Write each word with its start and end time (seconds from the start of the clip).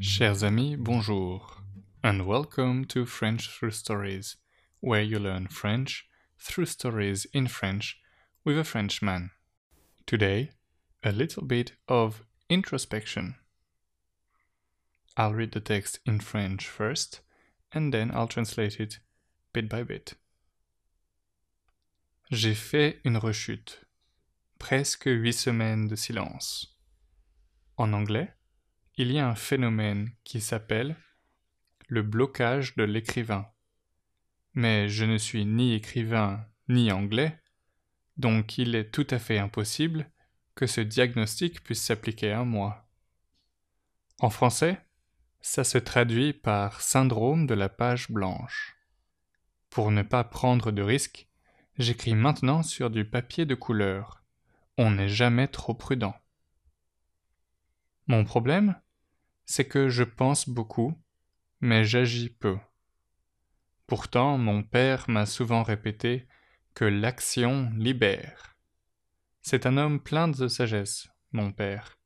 Chers 0.00 0.42
amis, 0.42 0.76
bonjour, 0.78 1.46
and 2.02 2.26
welcome 2.26 2.86
to 2.86 3.04
French 3.04 3.50
Through 3.50 3.72
Stories, 3.72 4.36
where 4.80 5.02
you 5.02 5.18
learn 5.18 5.46
French 5.48 6.06
through 6.38 6.64
stories 6.64 7.26
in 7.34 7.48
French 7.48 7.98
with 8.42 8.58
a 8.58 8.64
Frenchman. 8.64 9.30
Today, 10.06 10.52
a 11.04 11.12
little 11.12 11.42
bit 11.42 11.72
of 11.86 12.22
introspection. 12.48 13.34
I'll 15.18 15.34
read 15.34 15.52
the 15.52 15.60
text 15.60 15.98
in 16.06 16.20
French 16.20 16.66
first, 16.66 17.20
and 17.70 17.92
then 17.92 18.10
I'll 18.14 18.26
translate 18.26 18.80
it 18.80 19.00
bit 19.52 19.68
by 19.68 19.82
bit. 19.82 20.14
J'ai 22.32 22.54
fait 22.54 23.00
une 23.04 23.20
rechute. 23.20 23.84
Presque 24.58 25.04
huit 25.04 25.34
semaines 25.34 25.88
de 25.88 25.96
silence. 25.96 26.68
En 27.76 27.92
anglais, 27.92 28.30
il 29.00 29.12
y 29.12 29.18
a 29.18 29.26
un 29.26 29.34
phénomène 29.34 30.10
qui 30.24 30.42
s'appelle 30.42 30.94
le 31.88 32.02
blocage 32.02 32.76
de 32.76 32.84
l'écrivain. 32.84 33.48
Mais 34.52 34.90
je 34.90 35.06
ne 35.06 35.16
suis 35.16 35.46
ni 35.46 35.72
écrivain 35.72 36.46
ni 36.68 36.92
anglais, 36.92 37.40
donc 38.18 38.58
il 38.58 38.74
est 38.74 38.90
tout 38.90 39.06
à 39.08 39.18
fait 39.18 39.38
impossible 39.38 40.10
que 40.54 40.66
ce 40.66 40.82
diagnostic 40.82 41.64
puisse 41.64 41.82
s'appliquer 41.82 42.32
à 42.32 42.44
moi. 42.44 42.90
En 44.18 44.28
français, 44.28 44.78
ça 45.40 45.64
se 45.64 45.78
traduit 45.78 46.34
par 46.34 46.82
syndrome 46.82 47.46
de 47.46 47.54
la 47.54 47.70
page 47.70 48.10
blanche. 48.10 48.76
Pour 49.70 49.92
ne 49.92 50.02
pas 50.02 50.24
prendre 50.24 50.72
de 50.72 50.82
risques, 50.82 51.26
j'écris 51.78 52.14
maintenant 52.14 52.62
sur 52.62 52.90
du 52.90 53.06
papier 53.06 53.46
de 53.46 53.54
couleur. 53.54 54.22
On 54.76 54.90
n'est 54.90 55.08
jamais 55.08 55.48
trop 55.48 55.72
prudent. 55.72 56.14
Mon 58.06 58.24
problème, 58.24 58.78
c'est 59.50 59.64
que 59.64 59.88
je 59.88 60.04
pense 60.04 60.48
beaucoup, 60.48 60.94
mais 61.60 61.82
j'agis 61.82 62.28
peu. 62.30 62.56
Pourtant, 63.88 64.38
mon 64.38 64.62
père 64.62 65.10
m'a 65.10 65.26
souvent 65.26 65.64
répété 65.64 66.28
que 66.72 66.84
l'action 66.84 67.68
libère. 67.76 68.56
C'est 69.42 69.66
un 69.66 69.76
homme 69.76 69.98
plein 69.98 70.28
de 70.28 70.46
sagesse, 70.46 71.08
mon 71.32 71.50
père. 71.50 71.98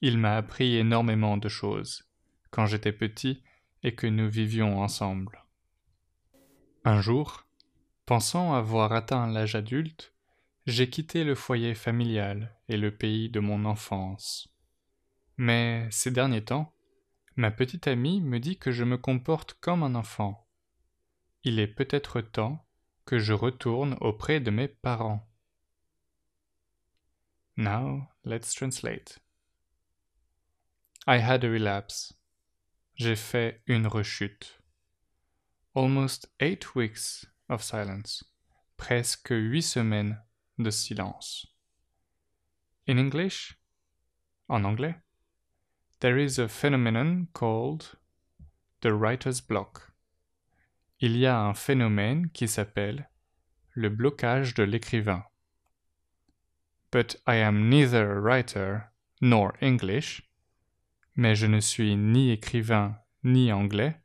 Il 0.00 0.18
m'a 0.18 0.36
appris 0.36 0.74
énormément 0.74 1.36
de 1.36 1.48
choses 1.48 2.10
quand 2.50 2.66
j'étais 2.66 2.92
petit 2.92 3.44
et 3.84 3.94
que 3.94 4.08
nous 4.08 4.28
vivions 4.28 4.80
ensemble. 4.80 5.44
Un 6.84 7.00
jour, 7.00 7.46
pensant 8.06 8.54
avoir 8.54 8.92
atteint 8.92 9.28
l'âge 9.28 9.54
adulte, 9.54 10.14
j'ai 10.66 10.90
quitté 10.90 11.22
le 11.22 11.36
foyer 11.36 11.76
familial 11.76 12.56
et 12.68 12.76
le 12.76 12.90
pays 12.90 13.30
de 13.30 13.38
mon 13.38 13.66
enfance. 13.66 14.55
Mais 15.36 15.88
ces 15.90 16.10
derniers 16.10 16.44
temps, 16.44 16.74
ma 17.36 17.50
petite 17.50 17.86
amie 17.86 18.20
me 18.20 18.40
dit 18.40 18.58
que 18.58 18.72
je 18.72 18.84
me 18.84 18.96
comporte 18.96 19.54
comme 19.60 19.82
un 19.82 19.94
enfant. 19.94 20.48
Il 21.44 21.60
est 21.60 21.66
peut-être 21.66 22.20
temps 22.20 22.66
que 23.04 23.18
je 23.18 23.32
retourne 23.32 23.96
auprès 24.00 24.40
de 24.40 24.50
mes 24.50 24.68
parents. 24.68 25.28
Now, 27.56 28.08
let's 28.24 28.52
translate. 28.54 29.18
I 31.06 31.18
had 31.18 31.44
a 31.44 31.48
relapse. 31.48 32.14
J'ai 32.96 33.16
fait 33.16 33.62
une 33.66 33.86
rechute. 33.86 34.60
Almost 35.74 36.32
eight 36.40 36.74
weeks 36.74 37.26
of 37.48 37.62
silence. 37.62 38.24
Presque 38.76 39.30
huit 39.30 39.62
semaines 39.62 40.20
de 40.58 40.70
silence. 40.70 41.46
In 42.88 42.98
English? 42.98 43.58
En 44.48 44.64
anglais? 44.64 44.96
There 46.00 46.18
is 46.18 46.38
a 46.38 46.48
phenomenon 46.48 47.28
called 47.32 47.96
the 48.82 48.92
writer's 48.92 49.40
block. 49.40 49.92
Il 51.00 51.16
y 51.16 51.26
a 51.26 51.38
un 51.38 51.54
phénomène 51.54 52.30
qui 52.32 52.46
s'appelle 52.46 53.08
le 53.74 53.88
blocage 53.88 54.54
de 54.54 54.62
l'écrivain. 54.62 55.24
But 56.90 57.16
I 57.26 57.36
am 57.36 57.70
neither 57.70 58.12
a 58.12 58.20
writer 58.20 58.90
nor 59.20 59.54
English. 59.62 60.22
Mais 61.16 61.34
je 61.34 61.46
ne 61.46 61.60
suis 61.60 61.96
ni 61.96 62.30
écrivain 62.30 62.98
ni 63.22 63.50
anglais. 63.50 63.96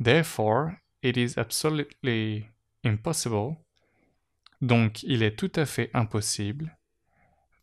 Therefore, 0.00 0.82
it 1.00 1.16
is 1.16 1.38
absolutely 1.38 2.50
impossible. 2.84 3.56
Donc, 4.60 5.04
il 5.04 5.22
est 5.22 5.38
tout 5.38 5.52
à 5.54 5.64
fait 5.64 5.90
impossible 5.94 6.76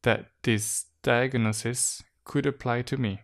that 0.04 0.32
this 0.44 0.86
diagnosis 1.04 2.02
could 2.24 2.46
apply 2.46 2.82
to 2.84 2.98
me. 2.98 3.20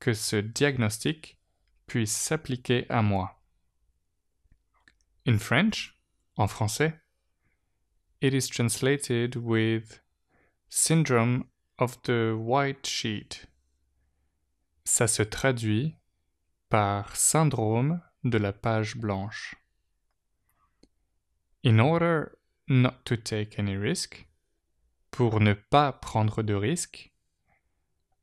Que 0.00 0.14
ce 0.14 0.36
diagnostic 0.36 1.38
puisse 1.86 2.12
s'appliquer 2.12 2.86
à 2.88 3.02
moi. 3.02 3.36
In 5.26 5.38
French, 5.38 5.94
en 6.36 6.46
français, 6.46 6.94
it 8.20 8.32
is 8.32 8.48
translated 8.48 9.36
with 9.36 10.00
syndrome 10.68 11.44
of 11.78 12.00
the 12.02 12.34
white 12.36 12.86
sheet. 12.86 13.46
Ça 14.84 15.06
se 15.06 15.22
traduit 15.22 15.96
par 16.70 17.14
syndrome 17.16 18.00
de 18.24 18.38
la 18.38 18.52
page 18.52 18.96
blanche. 18.96 19.54
In 21.62 21.78
order 21.78 22.38
not 22.68 23.04
to 23.04 23.16
take 23.16 23.58
any 23.58 23.76
risk, 23.76 24.26
pour 25.10 25.40
ne 25.40 25.54
pas 25.54 25.92
prendre 25.92 26.42
de 26.42 26.54
risque, 26.54 27.09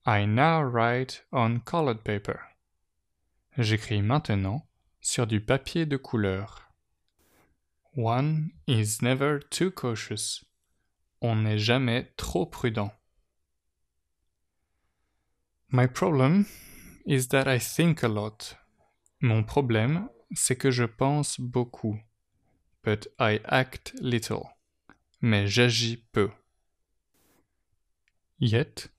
I 0.09 0.25
now 0.25 0.63
write 0.63 1.25
on 1.33 1.59
colored 1.59 2.01
paper. 2.01 2.39
J'écris 3.57 4.01
maintenant 4.01 4.65
sur 5.01 5.27
du 5.27 5.41
papier 5.41 5.85
de 5.85 5.97
couleur. 5.97 6.71
One 7.97 8.51
is 8.67 8.99
never 9.01 9.39
too 9.49 9.69
cautious. 9.69 10.45
On 11.21 11.43
n'est 11.43 11.57
jamais 11.57 12.13
trop 12.15 12.45
prudent. 12.45 12.93
My 15.73 15.87
problem 15.87 16.45
is 17.05 17.27
that 17.27 17.45
I 17.45 17.59
think 17.59 18.01
a 18.01 18.07
lot. 18.07 18.55
Mon 19.19 19.43
problème, 19.43 20.07
c'est 20.33 20.55
que 20.55 20.71
je 20.71 20.85
pense 20.85 21.37
beaucoup. 21.37 21.99
But 22.81 23.09
I 23.19 23.41
act 23.43 23.93
little. 23.99 24.53
Mais 25.19 25.47
j'agis 25.47 25.97
peu. 26.13 26.31
Yet, 28.39 28.89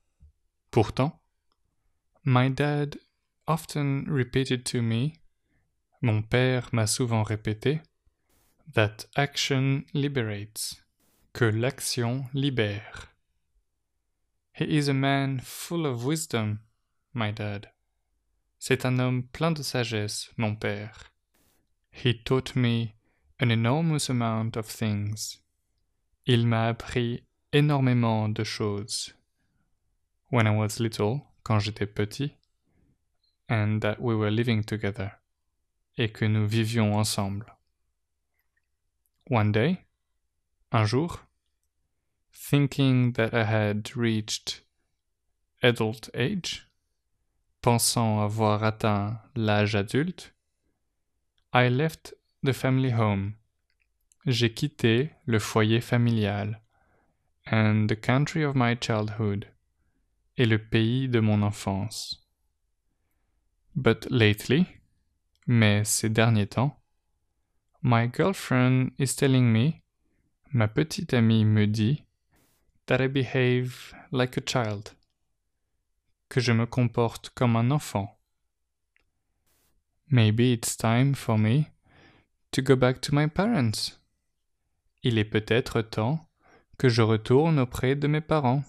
Pourtant, 0.78 1.19
my 2.22 2.49
dad 2.49 2.99
often 3.49 4.05
repeated 4.06 4.65
to 4.66 4.81
me, 4.81 5.15
mon 6.00 6.22
père 6.22 6.72
m'a 6.72 6.87
souvent 6.87 7.25
répété, 7.25 7.81
that 8.75 9.06
action 9.17 9.84
liberates, 9.93 10.81
que 11.33 11.47
l'action 11.47 12.27
libère. 12.33 13.09
He 14.53 14.67
is 14.78 14.88
a 14.88 14.94
man 14.94 15.41
full 15.41 15.84
of 15.84 16.05
wisdom, 16.05 16.61
my 17.12 17.33
dad. 17.33 17.72
C'est 18.61 18.84
un 18.84 19.00
homme 19.00 19.25
plein 19.25 19.50
de 19.50 19.65
sagesse, 19.65 20.31
mon 20.37 20.55
père. 20.55 21.11
He 21.91 22.22
taught 22.22 22.55
me 22.55 22.94
an 23.41 23.50
enormous 23.50 24.09
amount 24.09 24.56
of 24.56 24.69
things. 24.69 25.41
Il 26.25 26.47
m'a 26.47 26.69
appris 26.69 27.25
énormément 27.53 28.33
de 28.33 28.44
choses 28.44 29.18
when 30.31 30.47
I 30.47 30.55
was 30.55 30.81
little, 30.81 31.27
quand 31.43 31.61
j'étais 31.61 31.87
petit, 31.87 32.37
and 33.49 33.81
that 33.81 34.00
we 34.00 34.15
were 34.15 34.31
living 34.31 34.62
together, 34.62 35.12
et 35.97 36.12
que 36.12 36.27
nous 36.27 36.47
vivions 36.47 36.94
ensemble. 36.94 37.47
One 39.26 39.53
day, 39.53 39.85
un 40.70 40.87
jour, 40.87 41.20
thinking 42.32 43.12
that 43.12 43.35
I 43.35 43.44
had 43.44 43.97
reached 43.97 44.62
adult 45.62 46.11
age, 46.14 46.69
pensant 47.62 48.23
avoir 48.23 48.62
atteint 48.62 49.19
l'âge 49.35 49.75
adulte, 49.75 50.32
I 51.53 51.69
left 51.69 52.14
the 52.43 52.53
family 52.53 52.91
home. 52.91 53.37
J'ai 54.26 54.50
quitté 54.50 55.11
le 55.26 55.38
foyer 55.38 55.81
familial 55.81 56.61
and 57.47 57.88
the 57.88 57.97
country 57.97 58.43
of 58.43 58.55
my 58.55 58.75
childhood 58.75 59.47
et 60.38 60.46
le 60.46 60.58
pays 60.58 61.08
de 61.08 61.19
mon 61.19 61.43
enfance. 61.43 62.25
But 63.75 64.06
lately, 64.08 64.67
mais 65.46 65.85
ces 65.85 66.08
derniers 66.08 66.46
temps, 66.46 66.81
my 67.82 68.08
girlfriend 68.08 68.93
is 68.99 69.17
telling 69.17 69.52
me, 69.52 69.82
ma 70.52 70.69
petite 70.69 71.12
amie 71.12 71.44
me 71.44 71.67
dit, 71.67 72.05
that 72.87 73.02
I 73.02 73.08
behave 73.08 73.93
like 74.12 74.38
a 74.38 74.40
child, 74.46 74.94
que 76.29 76.41
je 76.41 76.52
me 76.52 76.67
comporte 76.67 77.31
comme 77.31 77.56
un 77.56 77.73
enfant. 77.73 78.17
Maybe 80.08 80.52
it's 80.52 80.76
time 80.76 81.14
for 81.14 81.37
me 81.37 81.67
to 82.52 82.62
go 82.62 82.76
back 82.76 83.00
to 83.02 83.14
my 83.14 83.26
parents. 83.26 83.99
Il 85.02 85.19
est 85.19 85.25
peut-être 85.25 85.82
temps 85.82 86.29
que 86.79 86.88
je 86.88 87.02
retourne 87.02 87.58
auprès 87.58 87.96
de 87.96 88.06
mes 88.06 88.20
parents. 88.20 88.62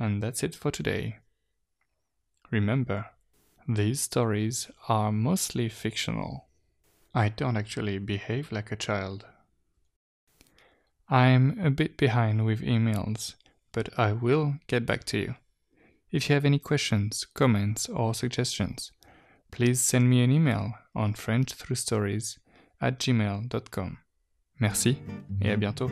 And 0.00 0.22
that's 0.22 0.42
it 0.42 0.56
for 0.56 0.72
today. 0.72 1.18
Remember, 2.50 3.06
these 3.68 4.00
stories 4.00 4.68
are 4.88 5.12
mostly 5.12 5.68
fictional. 5.68 6.46
I 7.14 7.28
don't 7.28 7.56
actually 7.56 7.98
behave 7.98 8.50
like 8.50 8.72
a 8.72 8.76
child. 8.76 9.26
I'm 11.08 11.58
a 11.60 11.70
bit 11.70 11.96
behind 11.96 12.44
with 12.44 12.62
emails, 12.62 13.34
but 13.72 13.90
I 13.98 14.12
will 14.12 14.54
get 14.66 14.86
back 14.86 15.04
to 15.04 15.18
you. 15.18 15.34
If 16.10 16.28
you 16.28 16.34
have 16.34 16.44
any 16.44 16.58
questions, 16.58 17.26
comments, 17.34 17.88
or 17.88 18.14
suggestions, 18.14 18.92
please 19.50 19.80
send 19.80 20.08
me 20.08 20.22
an 20.22 20.30
email 20.30 20.74
on 20.94 21.14
French 21.14 21.52
through 21.52 21.76
stories 21.76 22.38
at 22.80 22.98
gmail.com. 22.98 23.98
Merci 24.60 24.98
et 25.40 25.52
à 25.52 25.56
bientôt. 25.56 25.90